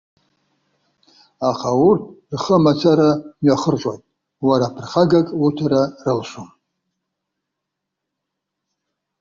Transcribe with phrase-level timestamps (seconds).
[1.49, 2.03] Аха урҭ
[2.33, 3.09] рхы мацара
[3.41, 4.03] мҩахырҟьоит,
[4.47, 6.49] уара ԥырхагак уҭара рылшом.